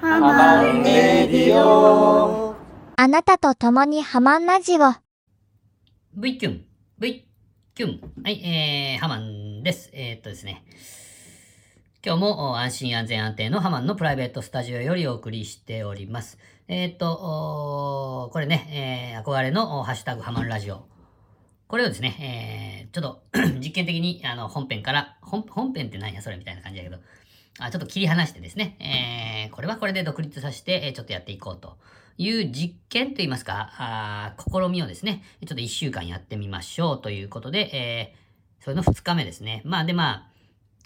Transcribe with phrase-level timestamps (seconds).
[0.00, 2.54] ハマンレディオ
[2.96, 4.94] あなたと共にハマンラジオ。
[6.14, 6.64] V キュン、
[7.00, 7.26] V
[7.74, 8.12] キュン。
[8.22, 9.90] はい、えー、ハマンです。
[9.92, 10.64] えー、っとですね。
[12.06, 16.38] 今日もお安心安全安定のハマンのプライベートスタジオよりお送りしております。
[16.68, 20.86] えー、っと、これね、えー、憧れのおハッシュタグハマンラジオ。
[21.66, 26.98] これをですね、えー、ちょっと 実験的にあの本編から、本本編って何やそれみたいな感じだけど、
[27.58, 31.76] あちょっと切り離してですね、えー、これはこれで独立させて、えちょっとやっていこうと
[32.16, 39.62] いう実験といいますか、あ試みをですね、ちょっと1週間やってみましょうということで、えー、それの2日目ですね。
[39.64, 40.30] まあでまあ、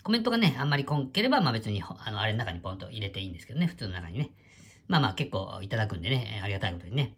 [0.03, 4.31] コメントがね、あんまりこんければ、まあ別に、あの、あれの中にポンと入れていいんですけどね、普通の中にね。
[4.89, 7.15] まあまあ結構いただくんでね、ありがたいことにね。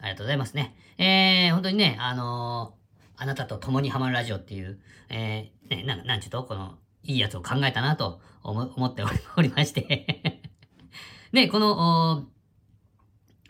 [0.00, 0.76] ありがとうございますね。
[0.98, 2.86] えー、本当にね、あのー
[3.18, 9.02] あなたと共にハマるラジオっていう、えー、ね、なんなんちゅうと、この、いいやつを考えたなと思って
[9.36, 10.40] おりまして。
[11.32, 12.26] ね、この、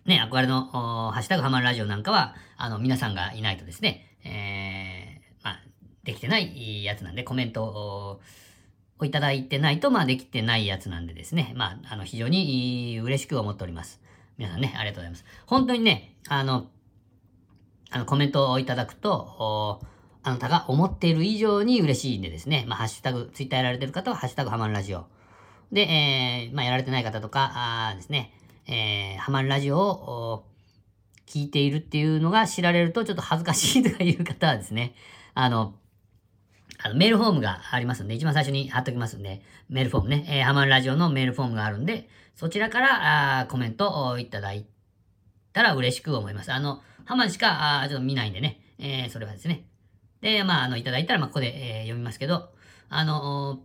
[0.07, 0.65] ね、憧れの、
[1.13, 5.61] ハッシュタグハマるラジオなんかは、あの、皆さんがいないとですね、えー、まあ、
[6.05, 8.21] できてないやつなんで、コメントを、
[9.05, 14.01] いただいてないと、まあ、できてないやつなんでですね、まあ、あの、非常に嬉しく思っております。
[14.39, 15.25] 皆さんね、ありがとうございます。
[15.47, 16.67] 本当にね、あの、
[17.91, 19.83] あの、コメントをいただくと、
[20.27, 25.07] あなたが思っている以上に嬉しいんでですね、まあ、ハッシュタグ、ツイッターやられてる方は、ハッシュタグハマンラジオ。
[25.71, 28.33] で、えー、まあ、やられてない方とか、あですね、
[28.67, 30.45] えー、ハマンラジオを、
[31.27, 34.95] 聞いているっていうのが知られると、ちょっと恥ずかしいとかいう方はですね、
[35.35, 35.75] あの、
[36.79, 44.67] あのメールフォームがありますんで、一番最初に貼っときますんで、メールフォームね、えー、ハマンラジオのメールフォームがあるんで、そちらから、あコメントをいただい
[45.53, 46.53] たら嬉しく思います。
[46.53, 49.65] あの、ハマンしか、あちょっと見ないんでね、えー、それはですね。
[50.21, 52.51] で、まあ、あの、いただいたら、まあ、ここで、えー読みますけど、
[52.89, 53.61] あの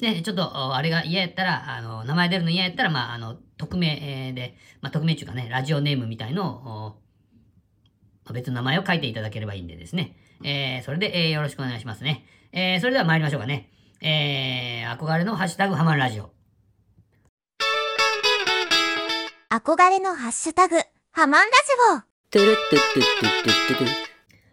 [0.00, 6.90] ね、ちょっと、おあれが嫌やったら、あの、名前出るの嫌やったら、まあ、あの、匿名えーで、まあ、匿名っていうかね、ラジオネームみたいのを、お
[8.24, 10.16] まあ別の名前を書いていただければいいんでですね。
[10.44, 12.24] えー、それで、えーよろしくお願いしますね。
[12.52, 13.70] えー、それでは参りましょうかね。
[14.00, 16.30] えー、憧れのハッシュタグハマるラジオ。
[19.50, 20.76] 憧れのハッシュタグ、
[21.10, 21.68] ハマンラジ
[22.30, 24.07] トゥルットゥットゥットゥットゥットゥッ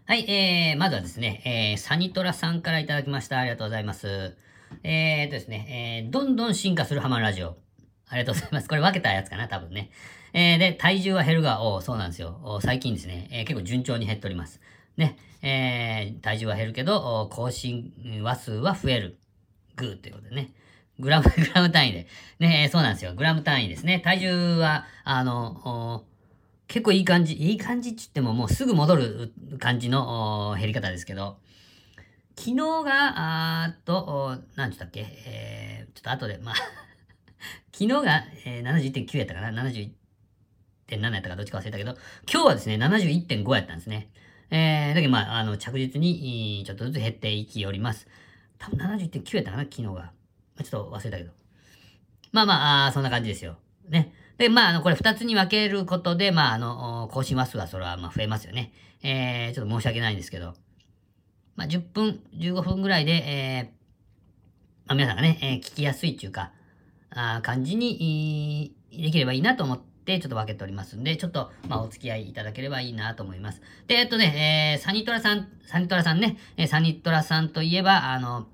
[0.07, 3.39] はい、えー、まずはですね、えー、サニトラさんからいただきました。
[3.39, 4.37] ありがとうございます。
[4.83, 7.57] えーとですね、えー、どんどん進化するハマるラジオ。
[8.09, 8.69] ありがとうございます。
[8.69, 9.89] これ分けたやつかな、多分ね。
[10.33, 12.59] えー、で、体重は減るが、おうそうなんですよ。
[12.61, 14.61] 最近ですね、えー結構順調に減っております。
[14.95, 19.17] ね、えー、体重は減るけど、更新話数は増える。
[19.75, 20.51] グーということでね。
[20.99, 22.07] グラム、グラム単位で。
[22.37, 23.15] ね、そうなんですよ。
[23.15, 24.01] グラム単位ですね。
[24.01, 26.05] 体重は、あの、
[26.67, 31.37] 結構いい感じ、いい感じって言ってももうすぐ戻る感じの減り方ですけど、
[32.37, 36.55] 昨日が、あっと、お何て言ったっけ、えー、ちょっと後で、まあ、
[37.71, 39.93] 昨日が、えー、71.9やったかな ?71.7
[41.13, 41.35] やったか？
[41.35, 41.95] どっちか忘れたけど、
[42.31, 44.09] 今日はですね、71.5やったんですね。
[44.49, 48.07] えー、だけどまあ、あの、着実に、ちょっとずつ減っていきおります。
[48.57, 49.63] 多分71.9やったかな？
[49.63, 50.11] 昨日が。
[50.63, 51.31] ちょっと忘れたけど。
[52.31, 53.57] まあまあ、あそんな感じですよ。
[53.87, 54.13] ね。
[54.37, 58.73] で、まあ、あの、これ二つに分けることで、まあ、あの、お更新話数はそれはまあ増えますよね。
[59.01, 60.53] えー、ちょっと申し訳ないんですけど。
[61.55, 63.75] まあ、10分、15分ぐらいで、えー、
[64.87, 66.51] まあ、皆さんがね、えー聞きやすいっていうか、
[67.11, 73.61] あー感じに、いできればいいなと思って、ちょっと分けておりますんで、ちょっと、まあ、お付き合いいただければいいなと思います。
[73.87, 78.47] で、えっとね、えー、サニトラさん、サニトラさんね、えーサニトラさんといえば、あの、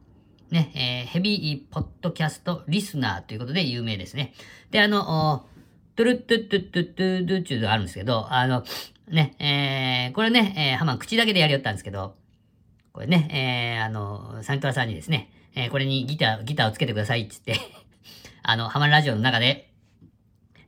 [0.51, 4.33] ね、えーヘビーポッドキャストリスナーということで有名ですね。
[4.69, 5.47] で、あの、
[6.01, 8.63] トゥルットゥットゥットゥットゥドゥっていうのがあるんですけど、あの、
[9.07, 12.15] ね、えー、これね、えー、ハマン口だけでやりよったんですけど、
[12.91, 17.65] これね、えー、あの、サニトラさんにですね、えー、これにギター、ギターをつけてくださいって言って、
[18.41, 19.69] あの、ハマンラジオの中で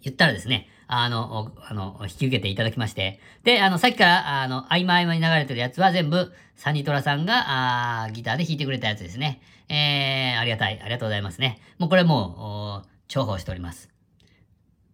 [0.04, 9.42] 言ったらですね、あの、あの、引き受けていただきまして、で、あの、さっきから、あの、合間合間に流れてるやつは全部、サニトラさんが、あギターで弾いてくれたやつですね。
[9.68, 10.80] えー、ありがたい。
[10.80, 11.60] ありがとうございますね。
[11.80, 13.93] もうこれもう、重宝しております。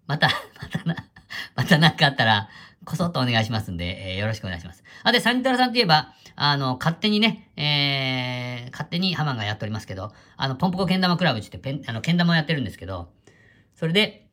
[0.09, 0.27] また、
[0.59, 0.95] またな、
[1.55, 2.49] また何かあったら、
[2.83, 4.83] こそっとお願いしますんで、えーよろしくお願いします。
[5.03, 13.11] あ、で、サニトラさんといえば、あの、勝手にね、えー、勝手にハマンがやっておりますけど、あの、ポンポコけん玉クラブって言ってペン、あの、けん玉をやってるんですけど、
[13.75, 14.27] それで、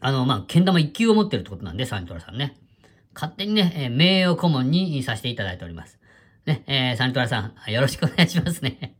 [0.00, 2.56] あの、まあ、けん玉一級を持ってるってことなんで、サニトラさんね。
[3.14, 5.98] 勝手にね、えー名誉顧問にさせていただいております。
[6.44, 8.94] ね、えー、サニトラさん、よろしくお願いしますね。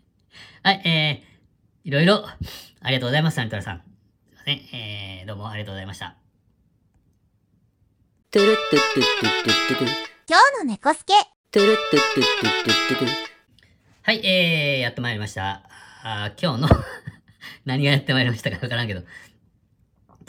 [0.64, 3.89] はい、えー、いろいろ、ありがとうございます、サニトラさん。
[4.40, 6.16] ません、えー、どうもありがとうございました。
[8.30, 9.88] トゥルットゥットゥットゥットゥットゥトゥ
[10.28, 11.12] 今日の猫助。
[11.50, 13.08] トゥルットゥットゥットゥットゥットゥトゥ
[14.02, 15.68] はい、えー、やってまいりました。
[16.02, 16.68] あー今日の
[17.66, 19.02] 何がやってまいりましたかわからんけど。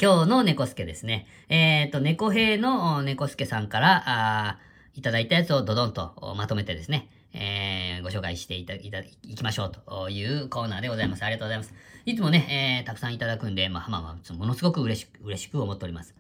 [0.02, 1.26] 今日の猫助ですね。
[1.48, 4.04] えっ、と、猫兵の猫助さんから、
[4.50, 9.06] あーいただいたやつをドドンとまとめてですね、えーご紹介していた、いた、い
[9.36, 11.24] きましょうというコーナーでございます。
[11.24, 11.74] ありがとうございます。
[12.06, 16.16] いつもね、えーたくさんいただくんで、まあ、ハマはものすごく嬉しく、嬉しく思っております。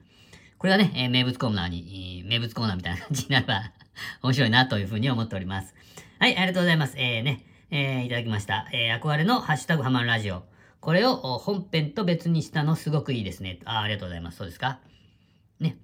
[0.57, 3.71] これがね、えー名物コーナーに、名物コーナーみたいな感じになれば
[4.23, 5.73] 面白いなというふうに思っております。
[6.19, 6.93] はい、ありがとうございます。
[6.97, 8.67] えー、ね、えーいただきました。
[8.71, 10.43] えー憧れのハッシュタグハマンラジオ。
[10.79, 13.59] これを本編と別にしたのすごくいいですね。
[13.65, 14.37] あありがとうございます。
[14.37, 14.79] そうですか？
[15.59, 15.77] ね。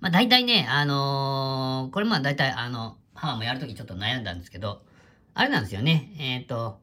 [0.00, 4.82] まあ大体ね、あのーこれまあ大体あの、ハマもやるときちょっと悩んだんですけど、
[5.32, 6.12] あれなんですよね。
[6.18, 6.78] えっ、と、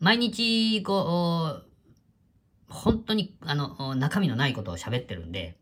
[0.00, 1.66] 毎日、こう、
[2.66, 5.58] 本当に、あの、中身のないことを喋ってるんで、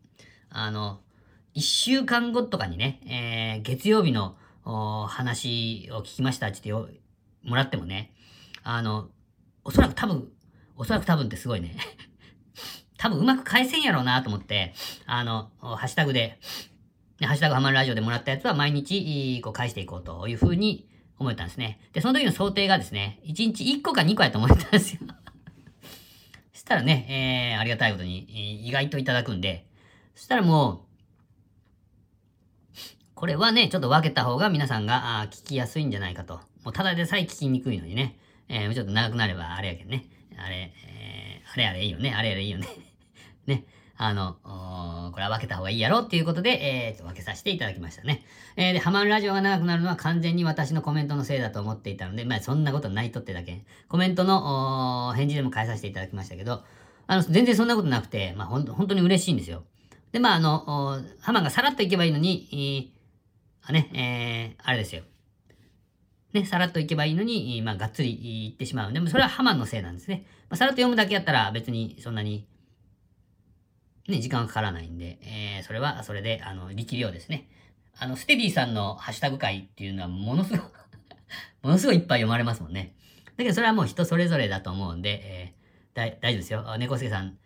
[0.49, 1.01] あの、
[1.53, 7.01] 一週間後とかにね、えー月曜日の話を聞きましたって言って
[7.43, 8.13] もらってもね、
[8.63, 9.09] あの、
[9.65, 10.29] おそらく多分、
[10.77, 11.75] おそらく多分ってすごいね。
[12.97, 14.73] 多分うまく返せんやろうなと思って、
[15.05, 16.39] あの、ハッシュタグで、
[17.25, 20.87] ハッシュタグハマるラジオでもらったやつは毎日、こう返していこうというふうに
[21.19, 21.79] 思ったんですね。
[21.93, 25.01] で、その時の想定がですね、1日1個か2個やと思ったんですよ。
[26.51, 29.67] そしたらね、えー、ありがたいことに、え意外といただくんで、
[30.15, 30.91] そしたらもう、
[33.13, 36.41] これはね、ちょっと分けた方が皆さんがあ聞きやすいんじゃないかと。
[36.63, 38.17] もうただでさえ聞きにくいのにね、
[38.49, 40.05] えー、ちょっと長くなればあれやけどね。
[40.37, 42.67] あれ、えー、あれあれいいよね、あれあれいいよね。
[43.45, 43.65] ね。
[43.95, 44.37] あの、
[45.11, 48.23] これは分けた方がいいやろっていうことで、えー、と分けさせていただきましたね。
[48.55, 53.63] えー、で、ハマるラジオが長くなるのは完全に私のコメントのせいだと思っていたので、まあそんなことないとってだけ。
[53.87, 56.63] コメントの返事でも返させていただきましたけど、
[57.07, 59.63] あの、全然そんなことなくて、まあ本当に嬉しいんですよ。
[60.11, 63.01] で、まああの、ハマがさらっといけばいいのに、えー
[63.63, 65.03] あね、えー、あれですよ。
[66.33, 68.93] ね、さらっといけばいいのに、まあ、がっつり言ってしまう。
[68.93, 70.25] でも、それはハマンのせいなんですね。
[70.49, 72.47] まあ、さらっと読むだけやったら別にそんなに、
[74.07, 77.47] ね、時間かからないんで、えー、それはそれで、あの、力量ですね。
[77.97, 80.59] あの、ステディさんのハッシュタグ会っていうのはものすごい
[81.61, 82.95] ものすごいいっぱい読まれますもんね。
[83.37, 86.77] だけど、それはもう人それぞれだと思うんで、えー、大丈夫ですよ。
[86.77, 87.37] 猫助さん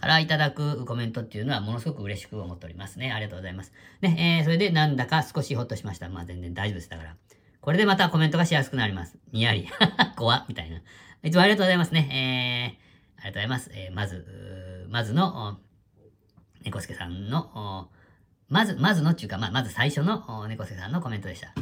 [0.00, 3.12] からいただくコメントっていうのはものすごく嬉しく思っておりますね。
[3.12, 3.72] ありがとうございます。
[4.00, 6.08] ね、えー、それでなんだか少しほっとしました。
[6.08, 6.88] まあ全然大丈夫です。
[6.88, 7.16] だから。
[7.60, 9.18] これでまたコメントがしやすくなります。
[9.32, 9.68] にやり。
[10.16, 10.80] 怖っみたいな。
[11.22, 12.78] いつもありがとうございますね。
[13.18, 13.70] えー、ありがとうございます。
[13.74, 15.58] えー、まず、まずの、
[16.64, 17.88] 猫助さんの、
[18.48, 21.52] まず、まずのっていうか、まあ、まず最初の猫助さんのコメントでした。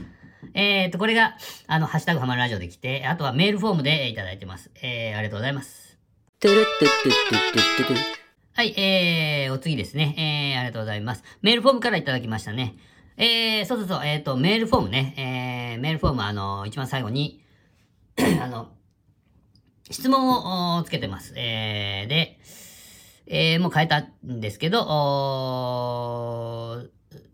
[0.54, 1.36] えーと、これが、
[1.66, 4.70] あの、ハッシュタグハマるラジオで来て、あとはメールフォームでいただいてます。
[4.82, 5.98] えー、ありがとうございます。
[8.54, 10.14] はい、えー、お次ですね。
[10.54, 11.22] えー、ありがとうございます。
[11.42, 12.76] メールフォームからいただきましたね。
[13.16, 15.74] えー、そうそうそう、えーと、メールフォームね。
[15.76, 17.44] えー、メールフォーム、あの、一番最後に、
[18.40, 18.68] あの、
[19.90, 21.34] 質問をつけてます。
[21.36, 22.38] えー、で、
[23.30, 24.80] えー、もう変えたんですけど、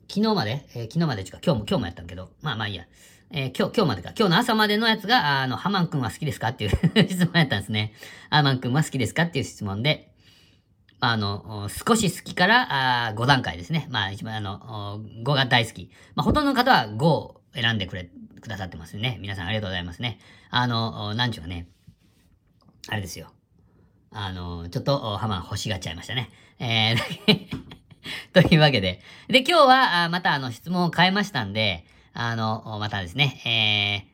[0.09, 2.85] 昨日まで、えー昨日まで違う、今日も、今日もやったんけど、まあまあいいや。
[3.31, 4.13] えー今日、今日までか。
[4.19, 6.71] 今日の朝までのやつが、あの、ハマン君は好きですかっていう
[7.09, 7.93] 質問やったんですね。
[8.31, 10.11] ハマン君は好きですかっていう質問で、
[10.99, 13.87] あ、の、少し好きから、あ5段階ですね。
[13.91, 15.91] まあ、一番あの、5が大好き。
[16.17, 18.11] まあ、ほとんどの方は5を選んでくれ、
[18.41, 19.19] くださってますね。
[19.21, 20.19] 皆さんありがとうございますね。
[20.51, 21.69] あの、なんちゅうかね、
[22.89, 23.34] あれですよ。
[24.17, 26.31] あの、ちょっと、ハマ欲しがっちゃいましたね。
[26.61, 27.49] えー、
[28.33, 29.01] というわけで。
[29.29, 34.07] で、今日は、またあの、質問を変えましたんで、あの、またですね、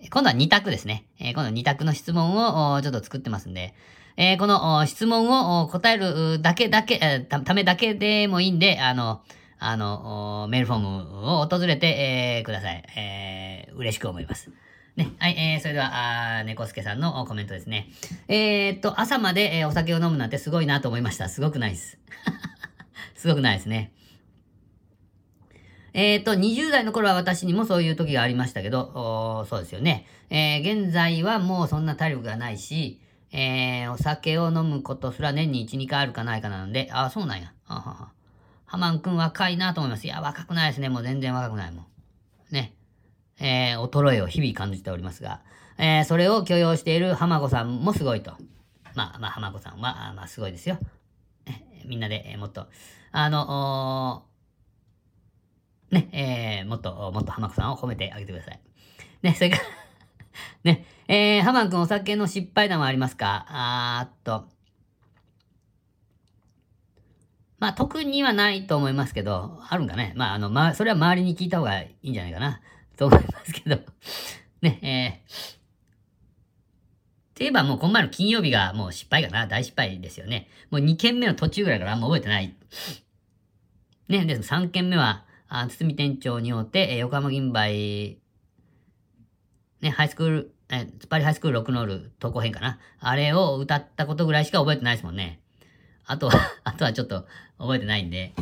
[0.00, 1.04] えー、今度は2択ですね。
[1.20, 2.34] えー今度は2択の質問
[2.74, 3.74] をちょっと作ってますんで、
[4.16, 5.28] えーこの質問
[5.60, 9.20] を答えるだけだけ、ためだけでもいいんで、あの、
[9.58, 12.82] あの、メールフォームを訪れて、えーください。
[12.96, 14.50] えー嬉しく思います。
[14.96, 15.12] ね。
[15.18, 17.88] はい、えー、それでは、あ猫助さんのコメントですね。
[18.28, 21.28] えーっと、朝まで、えーお酒を飲むなんてすごいなと思いました。
[21.28, 21.98] すごくないです。
[23.16, 23.92] すごくないですね。
[25.94, 30.06] えっ、と、20代の頃は私にもそういう時がありましたけど、そうですよね。
[30.30, 37.52] えー現在はもうそんな体力がないし、えーお酒を飲むことすら年に1、2回あるかないかなので、ああ、そうなんや。
[37.66, 38.08] あはは。
[38.66, 40.06] ハマンくん若いなと思います。
[40.06, 40.88] いや、若くないですね。
[40.88, 41.86] もう全然若くないもん。
[42.50, 42.74] ね。
[43.42, 45.42] えー衰えを日々感じておりますが、
[45.76, 48.32] えーそれを許容している浜子さんもすごいと。
[48.94, 50.78] まあ、まあ、浜子さんは、まあ、すごいですよ。
[51.86, 52.68] みんなで、えーもっと、
[53.10, 54.24] あの、
[55.90, 58.60] ね、えー、もっと、もっと浜子さんを褒めてあげてください。
[59.22, 59.62] ね、それから、
[60.64, 63.46] ね、えー、浜くんお酒の失敗談はありますか？
[63.48, 64.48] あーっと、
[67.58, 70.12] まあ、特にはないと思いますけど、あるんかね。
[70.16, 72.60] まあ、あの、ま、それは周りに聞いた方がいいんじゃないかな、
[72.96, 73.80] と思いますけど。
[74.62, 75.62] ね、えー
[77.42, 79.46] て言えばもう今晩の金曜日がもう失敗かな。
[79.46, 80.48] 大失敗ですよね。
[80.70, 82.54] もう2件目の途中ぐらいからあんま覚えてない。
[84.08, 88.18] ね、で、3件目は、あ堤店長によって、え横浜銀杯、
[89.80, 92.78] ね、ハイスクール、え、つっぱりハイスクール6ノール投稿編かな。
[93.00, 95.40] あれを歌ったことぐらいしか覚えてないですもんね。
[96.06, 96.32] あとは
[96.64, 97.26] あとはちょっと
[97.58, 98.34] 覚えてないんで、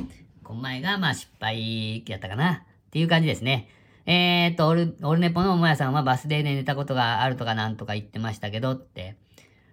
[0.45, 2.65] 今前がまあ失敗やったかな。
[2.89, 3.69] っていう感じですね。
[4.07, 9.17] えー、っと、オル、オルネポのもやさんはバスデーで寝たことがあるとかなんとか言ってましたけどって。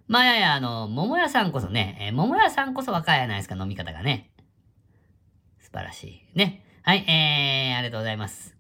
[0.07, 4.31] まあやや、あの、桃屋さんこそね、えー、桃屋さんこそ若いやないですか、飲み方がね。
[5.59, 6.37] 素晴らしい。
[6.37, 6.63] ね。
[6.83, 8.55] はい、えー、ありがとうございます。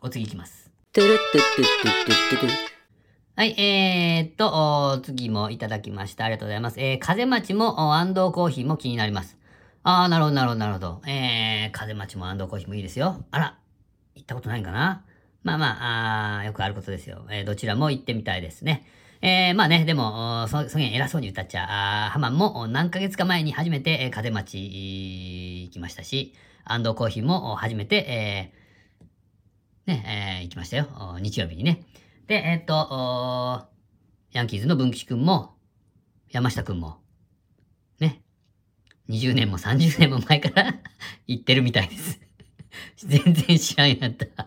[0.00, 0.70] お次行きます。
[3.36, 6.24] はい、えー、っと、次もいただきました。
[6.24, 6.80] ありがとうございます。
[6.80, 9.36] えー、風待ちも、安藤コーヒーも気になります。
[9.82, 11.02] あー、なるほど、なるほど、なるほど。
[11.06, 13.24] えー、風待ちも安藤コーヒーもいいですよ。
[13.30, 13.58] あら、
[14.14, 15.04] 行ったことないんかな？
[15.42, 17.26] まあまあ、あよくあることですよ。
[17.30, 18.84] えー、どちらも行ってみたいですね。
[19.22, 26.34] えー、まあね、でも、そ、そげん偉そうに言っちゃ、あハマンも何ヶ月か前に初めて、えー、風待ち行きましたし、
[26.64, 30.88] 安藤コーヒーも初めて、えー、ね、えー、行きましたよ。
[31.20, 31.86] 日曜日にね。
[32.26, 33.66] で、えー、っと、
[34.32, 35.54] ヤンキーズの文吉くんも、
[36.28, 36.99] 山下くんも、
[39.10, 40.74] 20年も30年も前から
[41.26, 42.20] 言ってるみたいです
[42.96, 44.26] 全然知らんやった。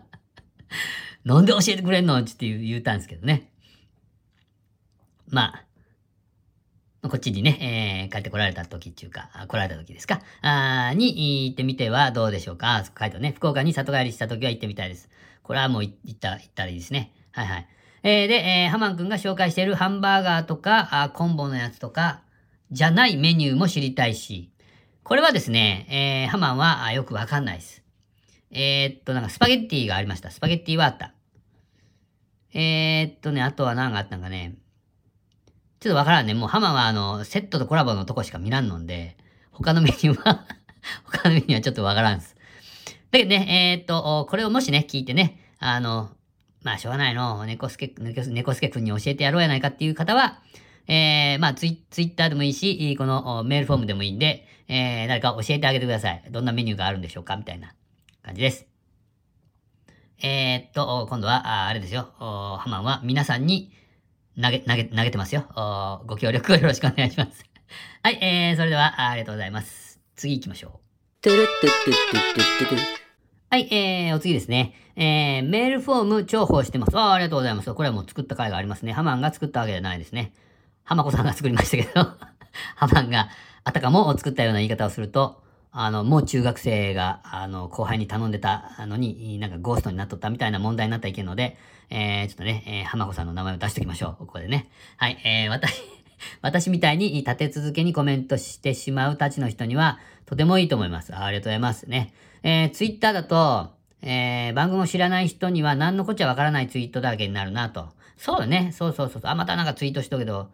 [1.24, 2.18] なんで教えてくれんの？
[2.18, 3.50] って言うたんですけどね。
[5.28, 5.54] ま
[7.02, 12.84] あ、こっちにね、えー、帰ってこられた時っていうか、来られた時ですか、あに行ってみてはどうでしょうか？
[12.98, 15.10] 書いてね、福岡に里帰りした時は行ってみたいです。
[15.42, 17.12] これはもう行った、行ったらいいですね。
[17.32, 17.66] はいはい。
[18.02, 22.22] えー、で、えー、ハマン君が紹介しているハンバーガーとか、あコンボのやつとか、
[22.70, 24.50] じゃないメニューも知りたいし、
[25.04, 27.82] これはですね、えー、ハマンはよくわかんないです。
[28.50, 30.30] えー、っと、なんかスパゲッティがありました。
[30.30, 31.12] スパゲッティはあった。
[32.54, 34.54] えー、っとね、あとは何があったんかね。
[35.80, 36.32] ちょっとわからんね。
[36.32, 39.18] もうハマンはあの、セットとコラボのとこしか見らんのんで、
[39.50, 40.46] 他のメニューは
[41.04, 42.34] 他のメニューはちょっとわからんす。
[43.10, 46.12] だけどね、えー、っと、これをもしね、聞いてね、あの、
[46.62, 50.40] まあ、しょうがないの、猫助、猫助くんに教えてやろうやないかっていう方は、
[50.86, 56.24] えー、まあツイ、ツイッターでもいいし、このメールフォームでもいいんで、えー、誰か教えてあげてください。
[56.30, 57.36] どんなメニューがあるんでしょうか？
[57.36, 57.74] みたいな
[58.22, 58.66] 感じです。
[60.22, 62.08] えー、っと、今度は、あれですよ。
[62.18, 63.72] ハマンは皆さんに
[64.40, 65.44] 投げ、投げ、投げてますよ。
[66.06, 67.44] ご協力よろしくお願いします。
[68.02, 70.00] はい、えー、それでは、ありがとうございます。
[70.16, 70.80] 次行きましょ
[71.26, 71.30] う。
[73.50, 74.74] はい、えー、お次ですね。
[74.96, 76.96] えー、メールフォーム重宝してます。
[76.96, 77.74] ああ、ありがとうございます。
[77.74, 78.92] これはもう作った回がありますね。
[78.92, 80.32] ハマンが作ったわけじゃないですね。
[80.84, 82.33] 浜子さんが作りましたけど
[82.76, 83.28] ハマンが
[83.64, 85.42] あたかも作ったような言い方をすると、
[85.72, 91.56] あの、もう中学生が、あの、後輩に頼んでたのに、なんかゴーストになっとったみたいな問題になったらいけんので、
[91.90, 94.16] えー、ちょっとね、えー、浜子さんの名前を出しておきましょう。
[94.18, 94.68] ここでね。
[94.96, 95.82] はい、えー、私、
[96.42, 101.14] 私みたいに立て続けにコメントしてしまうたちの人には、とてもいいと思います。
[101.14, 102.14] ありがとうございますね。
[102.44, 107.88] えー、ツイッターだと、えー、番組を知らない人には何のこっちゃわからないツイートだらけになるなと。
[108.16, 108.70] そうよね。
[108.72, 109.30] そうそうそうそう。
[109.30, 110.50] あ、またなんかツイートしとくけど、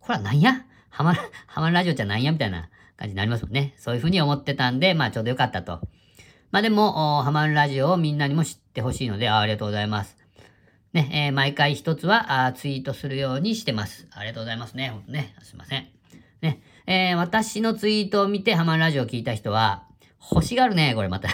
[0.00, 0.64] これはなんや？
[0.94, 1.14] ハマ、
[1.46, 3.74] ハマラジオじゃなんやみたいな感じになりますもんね。
[3.76, 5.80] そういうふうに思ってたんで、まあちょうどよかったと。
[6.52, 10.16] まあでも、ハマるラジオをみんなにも知ってほしいのであ、ありがとうございます。
[10.92, 14.06] ね、えー、毎回一つはあツイートするようにしてます。
[14.12, 14.90] ありがとうございますね。
[14.90, 15.34] ほんとね。
[15.42, 15.88] すいません。
[16.40, 19.82] ね、えー、私のツイートを見てハマるラジオを聞いた人は、
[20.30, 21.28] 欲しがるね、これまた。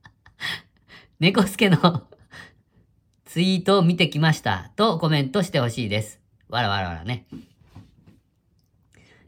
[1.20, 2.06] 猫助の
[3.26, 6.18] ツイートを見てきましたとコメントしてほしいです。
[6.48, 7.26] わらわらわらね。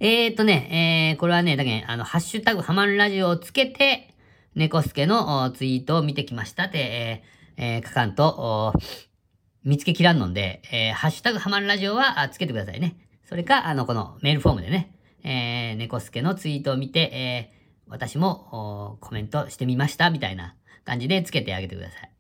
[0.05, 4.17] えーとね、えー、これはね、だけど、あの、ハッシュタグハマるラジオをつけて、
[4.57, 7.23] 猫助のツイートを見てきましたって、
[7.57, 8.75] えー、書かんと、
[9.63, 12.97] 見つけきらんのんで、えー、ハッシュタグハマるラジオはつけてくださいね。
[13.23, 14.93] それか、あの、このメールフォームでね、
[15.23, 22.11] えー、猫助のツイートを見て、えー、私もコメントしてみました、みたいな感じでつけてあげてください。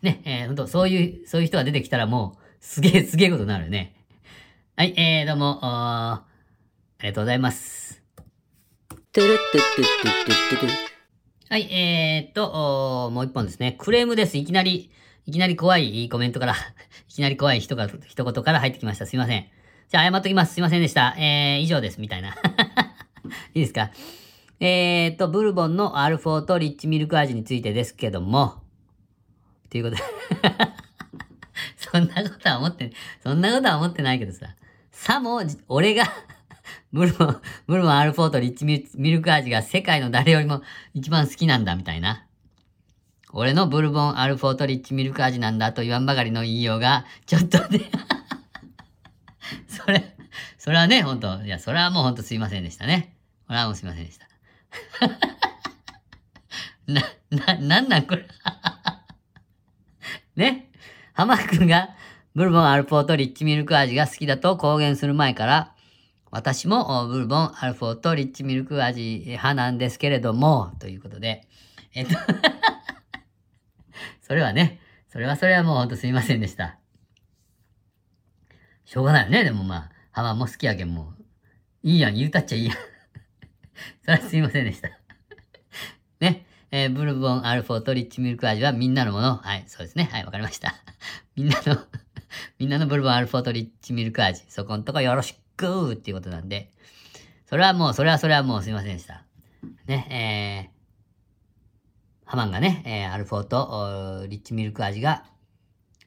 [0.00, 3.96] ね、えー、ほんと、そういう、そういう人が出てきたらもう、すげえ、すげえことになるね。
[4.76, 6.27] はい、えー、どうも、
[7.00, 8.02] ありがとうございます。
[11.48, 13.76] はい、えー、っと、もう一本ですね。
[13.78, 14.36] クレームです。
[14.36, 14.90] いきなり、
[15.24, 16.54] いきなり怖いコメントから
[17.08, 19.06] いきなり怖い人が、一言から入ってきました。
[19.06, 19.46] すいません。
[19.88, 20.54] じゃあ謝っときます。
[20.54, 21.14] すいませんでした。
[21.16, 22.00] えー、以上です。
[22.00, 22.30] みたいな。
[23.54, 23.92] いいですか？
[24.58, 28.64] えー、っと、ブルボンのアルフォーとリッチミルク味についてですけども、
[29.70, 30.02] ということで
[31.78, 32.90] そんなことは思って、
[33.22, 34.56] そんなことは思ってないけどさ。
[34.90, 36.04] さも、俺が
[36.92, 40.62] ブルボン、ブルボンアルフォートリッチミルク味が世界の誰よりも
[40.94, 42.24] 一番好きなんだみたいな。
[43.32, 47.80] 俺のブルボンアルフォートリッチミルク味なんだと言わんばかりの言いようが、ちょっとで
[49.68, 50.16] それ、
[50.56, 53.14] それはね、ほんと、いや、それはもうほんとすいませんでしたね。
[53.46, 54.26] これはもうすいませんでした。
[56.86, 58.26] な、な、なんなんこれ
[60.36, 60.70] ね。
[61.12, 61.90] 浜くんが
[62.34, 65.74] ブルボンアルフォートリッチミルク味が好きだと公言する前から、
[66.30, 71.46] 私もブルボンアルフォートリッチミルク味派なんですけれども、ということで、
[71.94, 72.14] えっと
[74.20, 76.78] それはね、それはそれはもうほんとすいませんでした。
[78.84, 81.24] しょうがないよね、でもまあ、浜も好きやけんもう、
[81.82, 82.76] いいやん、言うたっちゃいいやん。
[84.04, 84.90] それはすいませんでした。
[86.20, 86.46] ね。
[86.70, 89.36] えー、ブルボンアルフォートリッチミルク味はみんなのもの。
[89.36, 90.10] はい、そうですね。
[90.12, 90.74] はい、わかりました。
[91.34, 91.78] みんなの
[92.58, 94.44] みんなのブルボンアルフォートリッチミルク味。
[94.48, 95.47] そこんとこよろしく
[95.94, 96.70] っていうことなんで。
[97.46, 99.24] それはもう、それはそれはもうすいませんでした。
[99.86, 105.24] ね、えー、ハマンがね、えー、アルフォートリッチミルク味が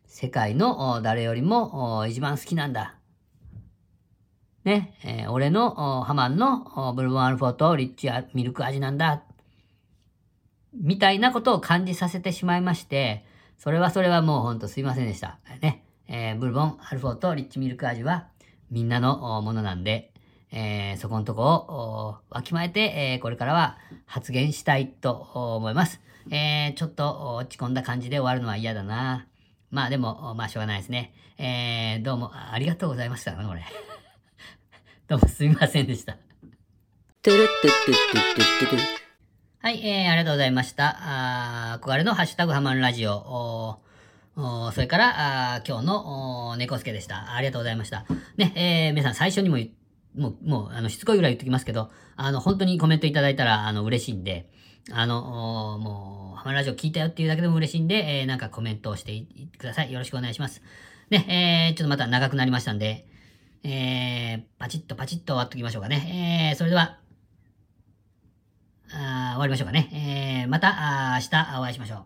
[0.06, 2.96] 世界の誰よりも一番好きなんだ。
[4.64, 9.24] ね、えー、俺のハマンのブルボンアルフォートリッチミルク味なんだ。
[10.74, 13.26] みたいなことを感じさせてしまいまして、
[13.58, 15.40] それはそれはもうほんとすいませんでした。
[15.62, 15.84] ね。
[16.08, 18.28] えー、ブルボン、アルフォート、リッチミルク味は
[18.72, 20.12] みんなのものなんで、
[20.52, 25.12] えー、そこのとこをわきまえて、えー、これからは発言したいと
[25.56, 26.00] 思います。
[26.30, 29.28] えー、ちょっと落ち込んだ感じで終わるのは嫌だな。
[29.72, 31.14] まあでも、まあしょうがないですね。
[31.38, 33.64] えー、どうもありがとうございましたこれ。
[35.08, 36.18] どうもすみませんでした。
[39.60, 40.98] はい、えー、ありがとうございました。
[41.74, 43.82] あ憧れ のハッシュタグハマンラジオ。
[44.36, 47.34] それから、あ今日の猫助でした。
[47.34, 48.06] ありがとうございました。
[48.38, 49.58] ね、えー、皆さん最初にも
[50.16, 54.50] もう、もう、あの、しつこいぐらい言っときますけど、あの、本当にコメントいただいたら、あの、嬉しいんで、
[54.92, 59.26] あの、もう、ハマラジオ聞いたよっていうだけでも嬉しいんで、えー、なんかコメントをして
[59.58, 59.92] ください。
[59.92, 60.62] よろしくお願いします。
[61.10, 63.06] ね、えー、ちょっとまた長くなりましたんで、
[63.64, 66.50] えー、パチッとパチッと終わっときましょうかね。
[66.52, 66.98] えー、それでは、
[68.94, 70.42] あ終わりましょうかね。
[70.44, 72.06] えー、また、あ明日お会いしましょう。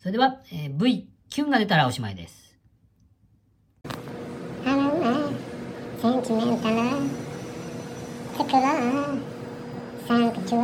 [0.00, 2.56] それでは、えー、V、キュンが出たらおしまいです。
[10.08, 10.54] センチ